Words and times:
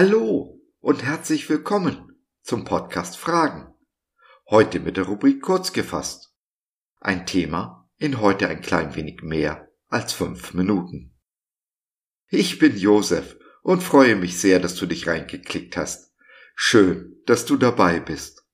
Hallo 0.00 0.62
und 0.78 1.02
herzlich 1.02 1.50
willkommen 1.50 2.22
zum 2.42 2.64
Podcast 2.64 3.16
Fragen. 3.16 3.74
Heute 4.48 4.78
mit 4.78 4.96
der 4.96 5.02
Rubrik 5.02 5.42
kurz 5.42 5.72
gefasst. 5.72 6.32
Ein 7.00 7.26
Thema 7.26 7.90
in 7.96 8.20
heute 8.20 8.46
ein 8.46 8.60
klein 8.60 8.94
wenig 8.94 9.22
mehr 9.22 9.68
als 9.88 10.12
fünf 10.12 10.54
Minuten. 10.54 11.18
Ich 12.28 12.60
bin 12.60 12.76
Josef 12.76 13.40
und 13.62 13.82
freue 13.82 14.14
mich 14.14 14.38
sehr, 14.38 14.60
dass 14.60 14.76
du 14.76 14.86
dich 14.86 15.08
reingeklickt 15.08 15.76
hast. 15.76 16.14
Schön, 16.54 17.20
dass 17.26 17.44
du 17.44 17.56
dabei 17.56 17.98
bist. 17.98 18.46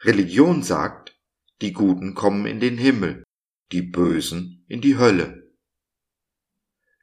Religion 0.00 0.64
sagt, 0.64 1.16
die 1.60 1.72
Guten 1.72 2.16
kommen 2.16 2.46
in 2.46 2.58
den 2.58 2.78
Himmel, 2.78 3.22
die 3.70 3.82
Bösen 3.82 4.64
in 4.66 4.80
die 4.80 4.98
Hölle. 4.98 5.54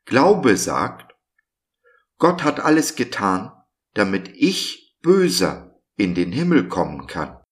Glaube 0.04 0.57
sagt, 0.57 1.12
Gott 2.23 2.41
hat 2.45 2.62
alles 2.62 2.95
getan, 2.95 3.52
damit 3.95 4.30
ich 4.30 4.95
böser 5.02 5.77
in 5.98 6.16
den 6.16 6.32
Himmel 6.32 6.70
kommen 6.70 7.05
kann. 7.05 7.44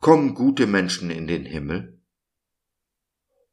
Kommen 0.00 0.34
gute 0.34 0.66
Menschen 0.66 1.10
in 1.10 1.28
den 1.28 1.44
Himmel? 1.44 2.02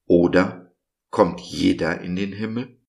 Oder 0.07 0.73
kommt 1.11 1.39
jeder 1.39 2.01
in 2.01 2.15
den 2.15 2.33
Himmel? 2.33 2.83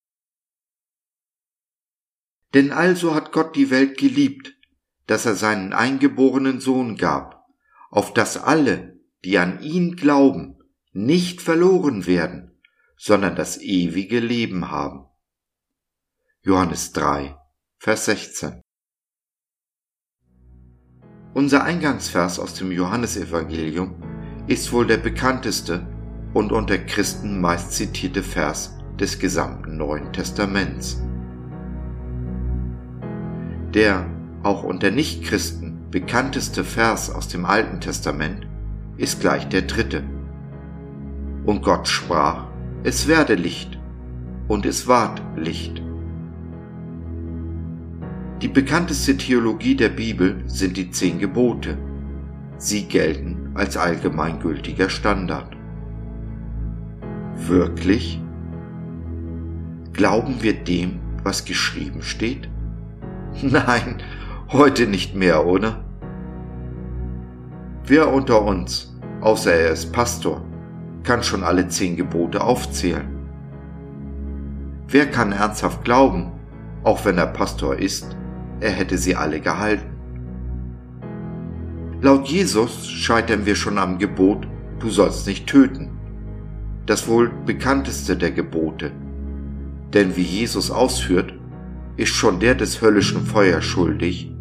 Denn 2.54 2.70
also 2.70 3.16
hat 3.16 3.32
Gott 3.32 3.56
die 3.56 3.70
Welt 3.70 3.98
geliebt, 3.98 4.53
dass 5.06 5.26
er 5.26 5.34
seinen 5.34 5.72
eingeborenen 5.72 6.60
Sohn 6.60 6.96
gab, 6.96 7.46
auf 7.90 8.14
dass 8.14 8.36
alle, 8.36 9.00
die 9.24 9.38
an 9.38 9.62
ihn 9.62 9.96
glauben, 9.96 10.58
nicht 10.92 11.40
verloren 11.40 12.06
werden, 12.06 12.60
sondern 12.96 13.36
das 13.36 13.60
ewige 13.60 14.20
Leben 14.20 14.70
haben. 14.70 15.06
Johannes 16.42 16.92
3, 16.92 17.36
Vers 17.78 18.04
16. 18.06 18.60
Unser 21.34 21.64
Eingangsvers 21.64 22.38
aus 22.38 22.54
dem 22.54 22.70
Johannesevangelium 22.70 24.02
ist 24.46 24.72
wohl 24.72 24.86
der 24.86 24.98
bekannteste 24.98 25.86
und 26.32 26.52
unter 26.52 26.78
Christen 26.78 27.40
meist 27.40 27.72
zitierte 27.72 28.22
Vers 28.22 28.78
des 29.00 29.18
gesamten 29.18 29.76
Neuen 29.76 30.12
Testaments. 30.12 31.02
Der 33.74 34.13
auch 34.44 34.62
unter 34.62 34.90
Nichtchristen 34.90 35.90
bekannteste 35.90 36.64
Vers 36.64 37.10
aus 37.10 37.28
dem 37.28 37.44
Alten 37.44 37.80
Testament 37.80 38.46
ist 38.96 39.20
gleich 39.20 39.48
der 39.48 39.62
dritte. 39.62 40.02
Und 41.44 41.62
Gott 41.62 41.88
sprach, 41.88 42.46
es 42.82 43.08
werde 43.08 43.34
Licht, 43.34 43.78
und 44.46 44.66
es 44.66 44.86
ward 44.86 45.22
Licht. 45.36 45.82
Die 48.42 48.48
bekannteste 48.48 49.16
Theologie 49.16 49.74
der 49.74 49.88
Bibel 49.88 50.42
sind 50.46 50.76
die 50.76 50.90
zehn 50.90 51.18
Gebote. 51.18 51.78
Sie 52.58 52.84
gelten 52.84 53.52
als 53.54 53.76
allgemeingültiger 53.76 54.90
Standard. 54.90 55.56
Wirklich? 57.46 58.20
Glauben 59.92 60.42
wir 60.42 60.52
dem, 60.52 60.98
was 61.22 61.44
geschrieben 61.44 62.02
steht? 62.02 62.48
Nein, 63.42 64.02
heute 64.52 64.86
nicht 64.86 65.14
mehr, 65.14 65.46
oder? 65.46 65.84
Wer 67.86 68.12
unter 68.12 68.42
uns, 68.42 68.94
außer 69.20 69.52
er 69.52 69.70
ist 69.72 69.92
Pastor, 69.92 70.42
kann 71.02 71.22
schon 71.22 71.44
alle 71.44 71.68
zehn 71.68 71.96
Gebote 71.96 72.42
aufzählen? 72.42 73.08
Wer 74.88 75.06
kann 75.10 75.32
ernsthaft 75.32 75.84
glauben, 75.84 76.32
auch 76.82 77.04
wenn 77.04 77.18
er 77.18 77.26
Pastor 77.26 77.76
ist, 77.76 78.16
er 78.60 78.70
hätte 78.70 78.98
sie 78.98 79.16
alle 79.16 79.40
gehalten? 79.40 79.94
Laut 82.00 82.28
Jesus 82.28 82.86
scheitern 82.86 83.46
wir 83.46 83.56
schon 83.56 83.78
am 83.78 83.98
Gebot, 83.98 84.46
du 84.78 84.90
sollst 84.90 85.26
nicht 85.26 85.46
töten. 85.46 85.90
Das 86.86 87.08
wohl 87.08 87.30
bekannteste 87.46 88.16
der 88.16 88.30
Gebote. 88.30 88.92
Denn 89.94 90.16
wie 90.16 90.22
Jesus 90.22 90.70
ausführt, 90.70 91.32
ist 91.96 92.12
schon 92.12 92.40
der 92.40 92.54
des 92.54 92.82
höllischen 92.82 93.24
Feuers 93.24 93.64
schuldig, 93.64 94.33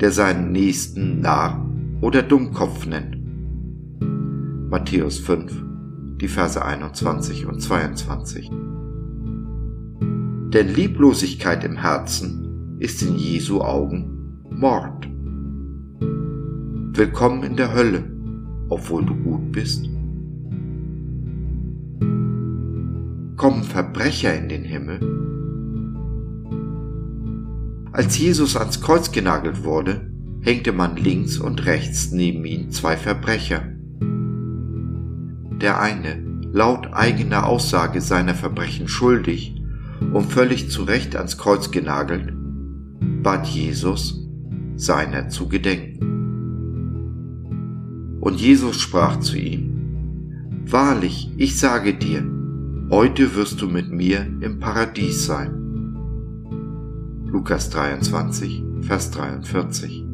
der 0.00 0.10
seinen 0.10 0.52
Nächsten 0.52 1.20
Narr 1.20 1.64
oder 2.00 2.22
Dummkopf 2.22 2.86
nennt. 2.86 3.16
Matthäus 4.70 5.18
5, 5.18 5.64
die 6.20 6.28
Verse 6.28 6.62
21 6.62 7.46
und 7.46 7.60
22. 7.60 8.50
Denn 10.52 10.68
Lieblosigkeit 10.68 11.64
im 11.64 11.76
Herzen 11.76 12.76
ist 12.80 13.02
in 13.02 13.16
Jesu 13.16 13.60
Augen 13.60 14.40
Mord. 14.50 15.08
Willkommen 16.96 17.42
in 17.44 17.56
der 17.56 17.72
Hölle, 17.74 18.04
obwohl 18.68 19.04
du 19.04 19.14
gut 19.14 19.52
bist. 19.52 19.88
Kommen 23.36 23.62
Verbrecher 23.62 24.36
in 24.36 24.48
den 24.48 24.64
Himmel, 24.64 25.00
als 27.94 28.18
Jesus 28.18 28.56
ans 28.56 28.80
Kreuz 28.80 29.12
genagelt 29.12 29.62
wurde, 29.62 30.10
hängte 30.40 30.72
man 30.72 30.96
links 30.96 31.38
und 31.38 31.64
rechts 31.64 32.10
neben 32.10 32.44
ihn 32.44 32.72
zwei 32.72 32.96
Verbrecher. 32.96 33.62
Der 35.62 35.80
eine, 35.80 36.20
laut 36.52 36.92
eigener 36.92 37.46
Aussage 37.46 38.00
seiner 38.00 38.34
Verbrechen 38.34 38.88
schuldig 38.88 39.62
und 40.12 40.24
völlig 40.24 40.70
zu 40.70 40.82
Recht 40.82 41.14
ans 41.14 41.38
Kreuz 41.38 41.70
genagelt, 41.70 42.32
bat 43.22 43.46
Jesus, 43.46 44.26
seiner 44.74 45.28
zu 45.28 45.48
gedenken. 45.48 46.00
Und 48.20 48.40
Jesus 48.40 48.80
sprach 48.80 49.20
zu 49.20 49.38
ihm, 49.38 49.70
Wahrlich, 50.66 51.30
ich 51.36 51.60
sage 51.60 51.94
dir, 51.94 52.24
heute 52.90 53.36
wirst 53.36 53.62
du 53.62 53.68
mit 53.68 53.92
mir 53.92 54.26
im 54.40 54.58
Paradies 54.58 55.26
sein. 55.26 55.63
Lukas 57.34 57.68
23, 57.70 58.62
Vers 58.82 59.10
43. 59.10 60.06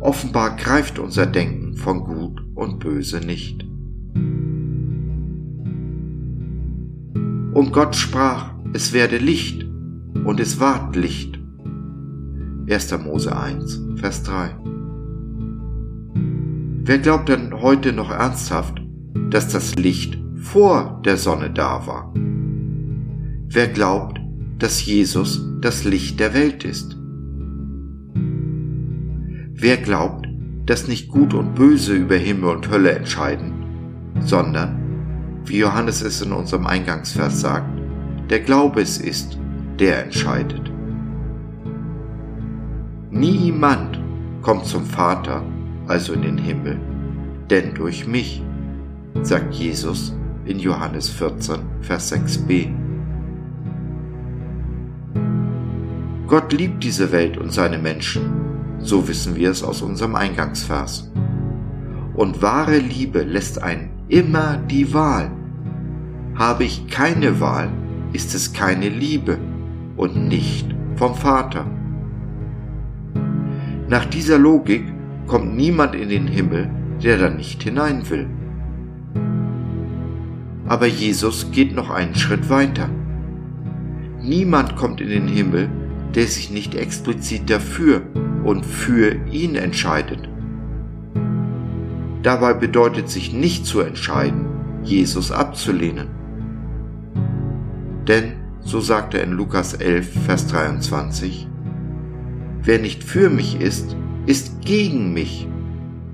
Offenbar 0.00 0.56
greift 0.56 0.98
unser 0.98 1.26
Denken 1.26 1.74
von 1.76 2.02
Gut 2.02 2.42
und 2.54 2.78
Böse 2.78 3.20
nicht. 3.20 3.64
Und 7.52 7.72
Gott 7.72 7.94
sprach, 7.94 8.54
es 8.72 8.94
werde 8.94 9.18
Licht, 9.18 9.66
und 10.24 10.40
es 10.40 10.58
ward 10.58 10.96
Licht. 10.96 11.38
1. 12.70 13.04
Mose 13.04 13.36
1, 13.36 13.82
Vers 13.96 14.22
3. 14.22 14.56
Wer 16.84 16.98
glaubt 17.00 17.28
denn 17.28 17.52
heute 17.52 17.92
noch 17.92 18.10
ernsthaft, 18.10 18.80
dass 19.28 19.52
das 19.52 19.74
Licht 19.74 20.18
vor 20.36 21.02
der 21.04 21.18
Sonne 21.18 21.50
da 21.50 21.86
war? 21.86 22.14
Wer 23.50 23.68
glaubt, 23.68 24.17
dass 24.58 24.84
Jesus 24.84 25.44
das 25.60 25.84
Licht 25.84 26.18
der 26.18 26.34
Welt 26.34 26.64
ist. 26.64 26.96
Wer 29.54 29.76
glaubt, 29.76 30.26
dass 30.66 30.88
nicht 30.88 31.08
Gut 31.08 31.34
und 31.34 31.54
Böse 31.54 31.94
über 31.94 32.16
Himmel 32.16 32.50
und 32.50 32.70
Hölle 32.70 32.92
entscheiden, 32.92 33.52
sondern, 34.20 35.42
wie 35.44 35.58
Johannes 35.58 36.02
es 36.02 36.20
in 36.20 36.32
unserem 36.32 36.66
Eingangsvers 36.66 37.40
sagt, 37.40 37.80
der 38.30 38.40
Glaube 38.40 38.82
es 38.82 38.98
ist, 38.98 39.38
der 39.78 40.04
entscheidet. 40.04 40.70
Niemand 43.10 43.98
kommt 44.42 44.66
zum 44.66 44.84
Vater, 44.84 45.42
also 45.86 46.12
in 46.12 46.22
den 46.22 46.38
Himmel, 46.38 46.78
denn 47.48 47.74
durch 47.74 48.06
mich, 48.06 48.42
sagt 49.22 49.54
Jesus 49.54 50.14
in 50.44 50.58
Johannes 50.58 51.08
14, 51.08 51.56
Vers 51.80 52.12
6b. 52.12 52.77
Gott 56.28 56.52
liebt 56.52 56.84
diese 56.84 57.10
Welt 57.10 57.38
und 57.38 57.54
seine 57.54 57.78
Menschen, 57.78 58.76
so 58.80 59.08
wissen 59.08 59.34
wir 59.34 59.50
es 59.50 59.62
aus 59.62 59.80
unserem 59.80 60.14
Eingangsvers. 60.14 61.10
Und 62.12 62.42
wahre 62.42 62.76
Liebe 62.76 63.22
lässt 63.22 63.62
einen 63.62 63.88
immer 64.08 64.58
die 64.58 64.92
Wahl. 64.92 65.30
Habe 66.34 66.64
ich 66.64 66.86
keine 66.88 67.40
Wahl, 67.40 67.70
ist 68.12 68.34
es 68.34 68.52
keine 68.52 68.90
Liebe 68.90 69.38
und 69.96 70.28
nicht 70.28 70.66
vom 70.96 71.14
Vater. 71.14 71.64
Nach 73.88 74.04
dieser 74.04 74.38
Logik 74.38 74.84
kommt 75.26 75.56
niemand 75.56 75.94
in 75.94 76.10
den 76.10 76.26
Himmel, 76.26 76.68
der 77.02 77.16
da 77.16 77.30
nicht 77.30 77.62
hinein 77.62 78.02
will. 78.10 78.26
Aber 80.66 80.86
Jesus 80.86 81.50
geht 81.52 81.74
noch 81.74 81.88
einen 81.88 82.14
Schritt 82.14 82.50
weiter. 82.50 82.90
Niemand 84.20 84.76
kommt 84.76 85.00
in 85.00 85.08
den 85.08 85.26
Himmel, 85.26 85.70
der 86.14 86.26
sich 86.26 86.50
nicht 86.50 86.74
explizit 86.74 87.50
dafür 87.50 88.02
und 88.44 88.64
für 88.64 89.14
ihn 89.30 89.54
entscheidet. 89.54 90.28
Dabei 92.22 92.54
bedeutet 92.54 93.08
sich 93.08 93.32
nicht 93.32 93.66
zu 93.66 93.80
entscheiden, 93.80 94.46
Jesus 94.82 95.30
abzulehnen. 95.30 96.08
Denn, 98.06 98.32
so 98.60 98.80
sagt 98.80 99.14
er 99.14 99.22
in 99.22 99.32
Lukas 99.32 99.74
11, 99.74 100.24
Vers 100.24 100.46
23, 100.48 101.46
wer 102.62 102.78
nicht 102.78 103.04
für 103.04 103.30
mich 103.30 103.60
ist, 103.60 103.96
ist 104.26 104.60
gegen 104.62 105.12
mich. 105.12 105.46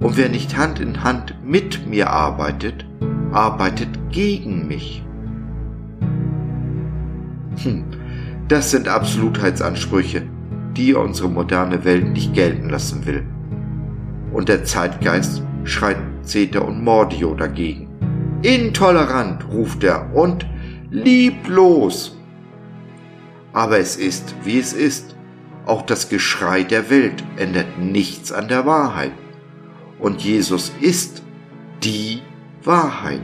Und 0.01 0.17
wer 0.17 0.29
nicht 0.29 0.57
Hand 0.57 0.81
in 0.81 1.03
Hand 1.03 1.37
mit 1.45 1.87
mir 1.87 2.11
arbeitet, 2.11 2.85
arbeitet 3.33 3.89
gegen 4.11 4.67
mich. 4.69 5.03
Hm, 7.63 7.85
das 8.49 8.71
sind 8.71 8.89
Absolutheitsansprüche, 8.89 10.23
die 10.77 10.95
unsere 10.95 11.29
moderne 11.29 11.85
Welt 11.85 12.13
nicht 12.13 12.35
gelten 12.35 12.69
lassen 12.69 13.07
will. 13.07 13.25
Und 14.33 14.49
der 14.49 14.65
Zeitgeist 14.65 15.43
schreit 15.65 15.97
Zeter 16.23 16.67
und 16.67 16.83
Mordio 16.83 17.35
dagegen. 17.35 17.89
Intolerant, 18.43 19.47
ruft 19.51 19.85
er, 19.85 20.15
und 20.15 20.47
lieblos. 20.91 22.17
Aber 23.53 23.79
es 23.79 23.97
ist, 23.97 24.35
wie 24.45 24.59
es 24.59 24.73
ist. 24.73 25.17
Auch 25.67 25.83
das 25.83 26.11
Geschrei 26.11 26.63
der 26.63 26.91
Welt 26.91 27.25
ändert 27.37 27.79
nichts 27.79 28.33
an 28.33 28.49
der 28.49 28.67
Wahrheit. 28.67 29.13
Und 29.99 30.23
Jesus 30.23 30.73
ist 30.81 31.23
die 31.83 32.21
Wahrheit. 32.63 33.23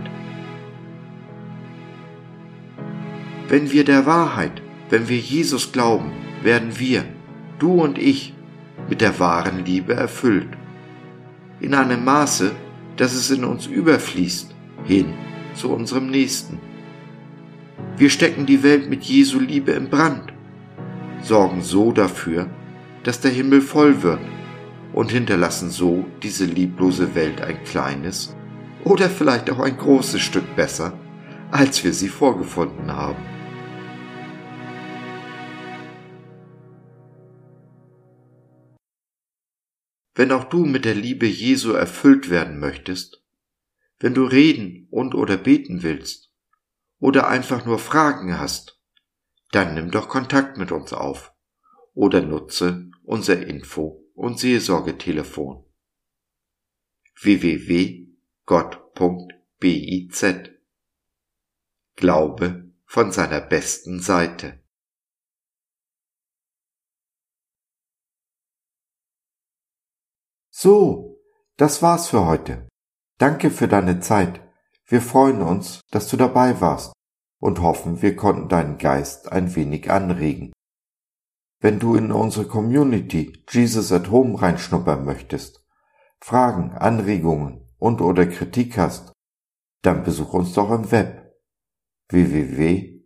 Wenn 3.48 3.70
wir 3.72 3.84
der 3.84 4.06
Wahrheit, 4.06 4.59
wenn 4.90 5.08
wir 5.08 5.18
Jesus 5.18 5.72
glauben, 5.72 6.12
werden 6.42 6.78
wir, 6.78 7.04
du 7.58 7.80
und 7.80 7.98
ich, 7.98 8.34
mit 8.88 9.00
der 9.00 9.18
wahren 9.20 9.64
Liebe 9.64 9.94
erfüllt. 9.94 10.48
In 11.60 11.74
einem 11.74 12.04
Maße, 12.04 12.52
dass 12.96 13.14
es 13.14 13.30
in 13.30 13.44
uns 13.44 13.66
überfließt, 13.66 14.54
hin 14.84 15.14
zu 15.54 15.70
unserem 15.70 16.10
Nächsten. 16.10 16.58
Wir 17.96 18.10
stecken 18.10 18.46
die 18.46 18.62
Welt 18.62 18.90
mit 18.90 19.04
Jesu 19.04 19.38
Liebe 19.38 19.72
im 19.72 19.88
Brand, 19.88 20.32
sorgen 21.22 21.62
so 21.62 21.92
dafür, 21.92 22.48
dass 23.04 23.20
der 23.20 23.30
Himmel 23.30 23.60
voll 23.60 24.02
wird 24.02 24.20
und 24.92 25.10
hinterlassen 25.10 25.70
so 25.70 26.04
diese 26.22 26.44
lieblose 26.44 27.14
Welt 27.14 27.40
ein 27.42 27.62
kleines 27.64 28.34
oder 28.84 29.08
vielleicht 29.08 29.50
auch 29.50 29.60
ein 29.60 29.76
großes 29.76 30.20
Stück 30.20 30.56
besser, 30.56 30.94
als 31.50 31.84
wir 31.84 31.92
sie 31.92 32.08
vorgefunden 32.08 32.92
haben. 32.92 33.29
Wenn 40.14 40.32
auch 40.32 40.44
du 40.44 40.64
mit 40.64 40.84
der 40.84 40.94
Liebe 40.94 41.26
Jesu 41.26 41.72
erfüllt 41.72 42.30
werden 42.30 42.58
möchtest, 42.58 43.22
wenn 43.98 44.14
du 44.14 44.24
reden 44.24 44.88
und 44.90 45.14
oder 45.14 45.36
beten 45.36 45.82
willst 45.82 46.32
oder 46.98 47.28
einfach 47.28 47.64
nur 47.66 47.78
Fragen 47.78 48.38
hast, 48.38 48.80
dann 49.52 49.74
nimm 49.74 49.90
doch 49.90 50.08
Kontakt 50.08 50.56
mit 50.56 50.72
uns 50.72 50.92
auf 50.92 51.32
oder 51.94 52.22
nutze 52.22 52.90
unser 53.04 53.46
Info- 53.46 54.04
und 54.14 54.38
Seelsorgetelefon 54.38 55.64
www.gott.biz 57.20 58.10
Glaube 61.96 62.72
von 62.86 63.12
seiner 63.12 63.40
besten 63.40 64.00
Seite. 64.00 64.59
So, 70.62 71.16
das 71.56 71.80
war's 71.80 72.08
für 72.08 72.26
heute. 72.26 72.68
Danke 73.16 73.50
für 73.50 73.66
deine 73.66 74.00
Zeit. 74.00 74.46
Wir 74.84 75.00
freuen 75.00 75.40
uns, 75.40 75.80
dass 75.90 76.06
du 76.08 76.18
dabei 76.18 76.60
warst 76.60 76.92
und 77.40 77.62
hoffen, 77.62 78.02
wir 78.02 78.14
konnten 78.14 78.50
deinen 78.50 78.76
Geist 78.76 79.32
ein 79.32 79.56
wenig 79.56 79.90
anregen. 79.90 80.52
Wenn 81.60 81.78
du 81.78 81.94
in 81.94 82.12
unsere 82.12 82.46
Community 82.46 83.42
Jesus 83.48 83.90
at 83.90 84.10
Home 84.10 84.38
reinschnuppern 84.38 85.02
möchtest, 85.02 85.64
Fragen, 86.20 86.72
Anregungen 86.72 87.66
und 87.78 88.02
oder 88.02 88.26
Kritik 88.26 88.76
hast, 88.76 89.14
dann 89.80 90.04
besuch 90.04 90.34
uns 90.34 90.52
doch 90.52 90.70
im 90.70 90.90
Web 90.90 91.40
www.gott.biz. 92.10 93.00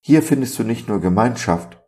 Hier 0.00 0.22
findest 0.22 0.56
du 0.60 0.62
nicht 0.62 0.86
nur 0.86 1.00
Gemeinschaft, 1.00 1.78